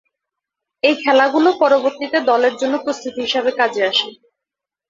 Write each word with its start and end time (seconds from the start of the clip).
এই 0.83 0.95
খেলাগুলো 1.03 1.49
পরবর্তীতে 1.61 2.17
দলের 2.29 2.53
জন্য 2.61 2.75
প্রস্তুতি 2.85 3.19
হিসাবে 3.25 3.51
কাজে 3.59 3.81
আসে। 3.89 4.07